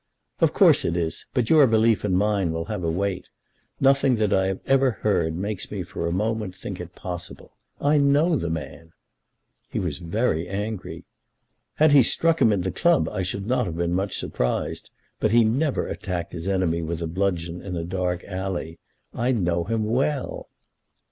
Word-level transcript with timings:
"Of 0.39 0.51
course 0.51 0.83
it 0.83 0.97
is; 0.97 1.27
but 1.31 1.51
your 1.51 1.67
belief 1.67 2.03
and 2.03 2.17
mine 2.17 2.51
will 2.51 2.65
have 2.65 2.83
a 2.83 2.89
weight. 2.89 3.27
Nothing 3.79 4.15
that 4.15 4.33
I 4.33 4.47
have 4.47 4.65
heard 4.81 5.35
makes 5.35 5.69
me 5.69 5.83
for 5.83 6.07
a 6.07 6.11
moment 6.11 6.55
think 6.55 6.79
it 6.81 6.95
possible. 6.95 7.53
I 7.79 7.97
know 7.99 8.35
the 8.35 8.49
man." 8.49 8.93
"He 9.69 9.77
was 9.77 9.99
very 9.99 10.47
angry." 10.47 11.03
"Had 11.75 11.91
he 11.91 12.01
struck 12.01 12.41
him 12.41 12.51
in 12.51 12.61
the 12.61 12.71
club 12.71 13.07
I 13.09 13.21
should 13.21 13.45
not 13.45 13.67
have 13.67 13.77
been 13.77 13.93
much 13.93 14.17
surprised; 14.17 14.89
but 15.19 15.29
he 15.29 15.43
never 15.45 15.87
attacked 15.87 16.33
his 16.33 16.47
enemy 16.47 16.81
with 16.81 17.03
a 17.03 17.07
bludgeon 17.07 17.61
in 17.61 17.75
a 17.77 17.83
dark 17.83 18.23
alley. 18.23 18.79
I 19.13 19.31
know 19.31 19.65
him 19.65 19.85
well." 19.85 20.49